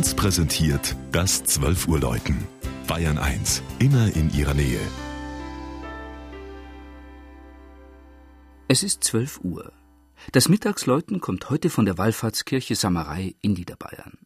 1 0.00 0.14
präsentiert 0.14 0.96
das 1.12 1.44
12 1.44 1.86
Uhr 1.86 2.00
Läuten. 2.00 2.48
Bayern 2.86 3.18
1, 3.18 3.62
immer 3.80 4.06
in 4.16 4.32
ihrer 4.32 4.54
Nähe. 4.54 4.80
Es 8.66 8.82
ist 8.82 9.04
12 9.04 9.40
Uhr. 9.44 9.72
Das 10.32 10.48
Mittagsläuten 10.48 11.20
kommt 11.20 11.50
heute 11.50 11.68
von 11.68 11.84
der 11.84 11.98
Wallfahrtskirche 11.98 12.76
Samerei 12.76 13.34
in 13.42 13.52
Niederbayern. 13.52 14.16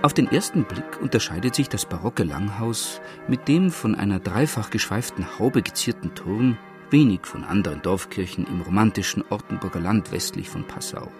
Auf 0.00 0.14
den 0.14 0.28
ersten 0.28 0.64
Blick 0.64 1.00
unterscheidet 1.00 1.56
sich 1.56 1.68
das 1.68 1.84
barocke 1.84 2.22
Langhaus 2.22 3.00
mit 3.26 3.48
dem 3.48 3.72
von 3.72 3.96
einer 3.96 4.20
dreifach 4.20 4.70
geschweiften 4.70 5.38
Haube 5.38 5.60
gezierten 5.62 6.14
Turm 6.14 6.56
wenig 6.90 7.26
von 7.26 7.42
anderen 7.42 7.82
Dorfkirchen 7.82 8.46
im 8.46 8.60
romantischen 8.60 9.24
Ortenburger 9.28 9.80
Land 9.80 10.12
westlich 10.12 10.48
von 10.48 10.64
Passau. 10.64 11.10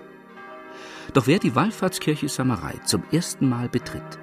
Doch 1.13 1.27
wer 1.27 1.41
die 1.41 1.57
Wallfahrtskirche 1.57 2.29
Samerei 2.29 2.75
zum 2.85 3.03
ersten 3.11 3.49
Mal 3.49 3.69
betritt, 3.69 4.19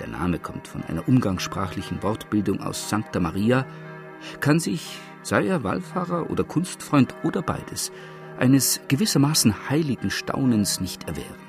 der 0.00 0.08
Name 0.08 0.38
kommt 0.38 0.68
von 0.68 0.82
einer 0.84 1.06
umgangssprachlichen 1.06 2.02
Wortbildung 2.02 2.60
aus 2.60 2.88
Sancta 2.88 3.20
Maria, 3.20 3.66
kann 4.40 4.58
sich, 4.58 4.98
sei 5.22 5.46
er 5.46 5.64
Wallfahrer 5.64 6.30
oder 6.30 6.44
Kunstfreund 6.44 7.14
oder 7.24 7.42
beides, 7.42 7.92
eines 8.38 8.80
gewissermaßen 8.88 9.68
heiligen 9.68 10.10
Staunens 10.10 10.80
nicht 10.80 11.08
erwehren. 11.08 11.47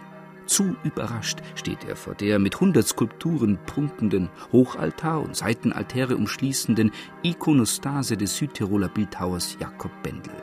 Zu 0.49 0.75
überrascht 0.83 1.43
steht 1.53 1.83
er 1.83 1.95
vor 1.95 2.15
der 2.15 2.39
mit 2.39 2.59
hundert 2.59 2.87
Skulpturen 2.87 3.59
prunkenden, 3.67 4.29
Hochaltar 4.51 5.21
und 5.21 5.35
Seitenaltäre 5.35 6.17
umschließenden 6.17 6.89
Ikonostase 7.21 8.17
des 8.17 8.35
Südtiroler 8.35 8.89
Bildhauers 8.89 9.57
Jakob 9.59 9.91
Bendel. 10.01 10.33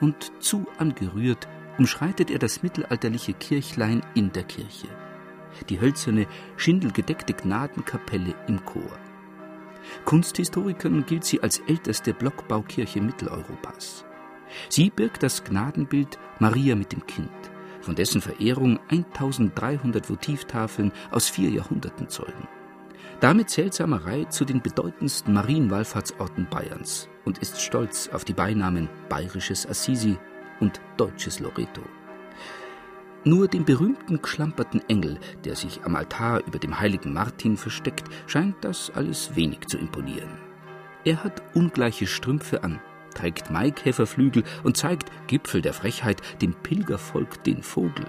Und 0.00 0.32
zu 0.38 0.66
angerührt 0.78 1.48
umschreitet 1.76 2.30
er 2.30 2.38
das 2.38 2.62
mittelalterliche 2.62 3.34
Kirchlein 3.34 4.00
in 4.14 4.32
der 4.32 4.44
Kirche. 4.44 4.88
Die 5.68 5.82
hölzerne, 5.82 6.26
schindelgedeckte 6.56 7.34
Gnadenkapelle 7.34 8.34
im 8.48 8.64
Chor. 8.64 8.98
Kunsthistorikern 10.06 11.04
gilt 11.04 11.24
sie 11.26 11.42
als 11.42 11.58
älteste 11.68 12.14
Blockbaukirche 12.14 13.02
Mitteleuropas. 13.02 14.06
Sie 14.70 14.88
birgt 14.88 15.22
das 15.22 15.44
Gnadenbild 15.44 16.18
Maria 16.38 16.74
mit 16.74 16.92
dem 16.92 17.06
Kind 17.06 17.28
von 17.86 17.94
dessen 17.94 18.20
Verehrung 18.20 18.78
1300 18.88 20.10
Votivtafeln 20.10 20.92
aus 21.12 21.28
vier 21.28 21.50
Jahrhunderten 21.50 22.08
zeugen. 22.08 22.48
Damit 23.20 23.48
zählt 23.48 23.72
Samerei 23.72 24.24
zu 24.24 24.44
den 24.44 24.60
bedeutendsten 24.60 25.32
Marienwallfahrtsorten 25.32 26.48
Bayerns 26.50 27.08
und 27.24 27.38
ist 27.38 27.62
stolz 27.62 28.10
auf 28.12 28.24
die 28.24 28.34
Beinamen 28.34 28.88
Bayerisches 29.08 29.66
Assisi 29.66 30.18
und 30.60 30.80
Deutsches 30.96 31.40
Loreto. 31.40 31.82
Nur 33.24 33.48
dem 33.48 33.64
berühmten 33.64 34.20
geschlamperten 34.20 34.82
Engel, 34.88 35.18
der 35.44 35.56
sich 35.56 35.80
am 35.84 35.96
Altar 35.96 36.44
über 36.46 36.58
dem 36.58 36.78
heiligen 36.78 37.12
Martin 37.12 37.56
versteckt, 37.56 38.04
scheint 38.26 38.56
das 38.60 38.90
alles 38.94 39.34
wenig 39.34 39.66
zu 39.66 39.78
imponieren. 39.78 40.38
Er 41.04 41.22
hat 41.22 41.42
ungleiche 41.54 42.06
Strümpfe 42.06 42.64
an, 42.64 42.80
trägt 43.16 43.50
Maikäferflügel 43.50 44.44
und 44.62 44.76
zeigt, 44.76 45.10
Gipfel 45.26 45.62
der 45.62 45.72
Frechheit, 45.72 46.20
dem 46.40 46.54
Pilgervolk 46.54 47.42
den 47.44 47.62
Vogel. 47.62 48.06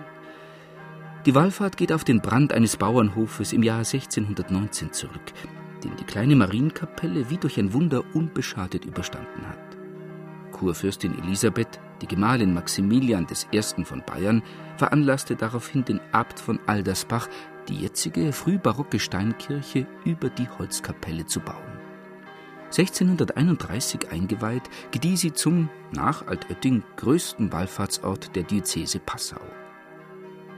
Die 1.26 1.34
Wallfahrt 1.34 1.78
geht 1.78 1.92
auf 1.92 2.04
den 2.04 2.22
Brand 2.22 2.54
eines 2.54 2.78
Bauernhofes 2.78 3.54
im 3.54 3.64
Jahr 3.64 3.80
1619 3.80 4.94
zurück, 4.94 5.34
den 5.84 5.96
die 5.98 6.04
kleine 6.04 6.36
Marienkapelle 6.36 7.30
wie 7.30 7.38
durch 7.38 7.58
ein 7.58 7.74
Wunder 7.74 8.04
unbeschadet 8.14 8.86
überstanden 8.86 9.48
hat. 9.48 9.78
Kurfürstin 10.52 11.18
Elisabeth, 11.24 11.80
die 12.02 12.08
Gemahlin 12.08 12.54
Maximilian 12.54 13.28
I. 13.52 13.84
von 13.84 14.04
Bayern, 14.06 14.42
veranlasste 14.78 15.36
daraufhin 15.36 15.86
den 15.86 16.00
Abt 16.12 16.40
von 16.40 16.60
Aldersbach, 16.66 17.28
die 17.68 17.76
jetzige 17.76 18.32
frühbarocke 18.32 19.00
Steinkirche 19.00 19.86
über 20.06 20.30
die 20.30 20.48
Holzkapelle 20.48 21.26
zu 21.26 21.40
bauen. 21.42 21.77
1631 22.78 24.12
eingeweiht, 24.12 24.64
gedieh 24.92 25.18
sie 25.18 25.34
zum, 25.34 25.70
nach 25.92 26.28
Altötting, 26.28 26.84
größten 26.98 27.52
Wallfahrtsort 27.52 28.36
der 28.36 28.44
Diözese 28.44 29.00
Passau. 29.00 29.42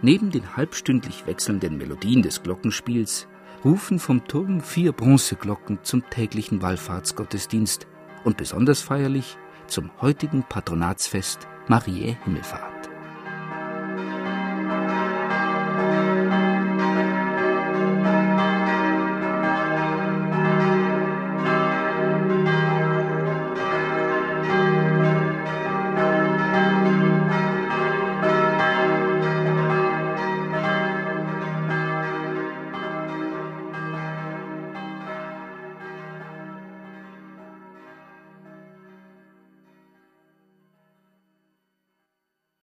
Neben 0.02 0.32
den 0.32 0.56
halbstündlich 0.58 1.26
wechselnden 1.28 1.78
Melodien 1.78 2.22
des 2.22 2.42
Glockenspiels 2.44 3.28
rufen 3.64 4.00
vom 4.00 4.26
Turm 4.26 4.62
vier 4.62 4.92
Bronzeglocken 4.92 5.80
zum 5.84 6.10
täglichen 6.10 6.62
Wallfahrtsgottesdienst 6.62 7.88
und 8.24 8.38
besonders 8.38 8.82
feierlich 8.82 9.38
zum 9.68 9.92
heutigen 10.02 10.44
Patronatsfest 10.44 11.48
Mariä 11.68 12.18
Himmelfahrt. 12.24 12.79